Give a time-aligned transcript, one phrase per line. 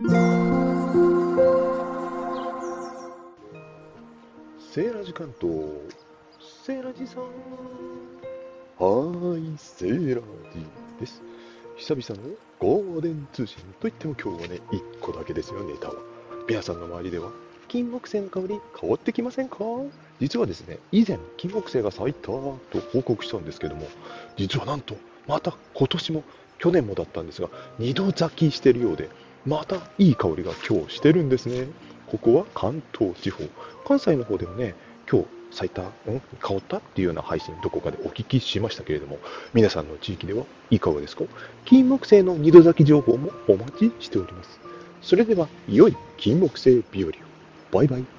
[0.00, 5.58] セーラジ関東、
[6.64, 7.22] セーラジさん。
[7.22, 10.20] はーい、セーラ
[10.54, 10.64] ジ
[11.00, 11.20] です。
[11.78, 12.30] 久々の
[12.60, 15.94] ゴールデン通信といっても今日はね、1個だけですよ、ネタは。
[16.48, 17.32] 皆さんの周りでは、
[17.66, 19.58] 金木犀の香り変わってきませんか？
[20.20, 22.60] 実はですね、以前、金木犀が咲いたと
[22.92, 23.88] 報告したんですけども、
[24.36, 24.94] 実はなんと、
[25.26, 26.22] また今年も、
[26.58, 27.48] 去年もだったんですが、
[27.80, 29.08] 2度咲きしてるようで、
[29.46, 31.66] またいい香りが今日してるんですね。
[32.06, 33.44] ここは関東地方。
[33.86, 34.74] 関西の方ではね、
[35.10, 39.18] 今日咲いた、ん、香ったっていうような配信どこかでお聞きしましたけれども、
[39.54, 41.24] 皆さんの地域ではいかがですか？
[41.64, 44.60] 金木犀の二度咲き情報もお待ちしております。
[45.00, 47.12] それでは、良い金木犀日和を。
[47.70, 48.17] バイバイ。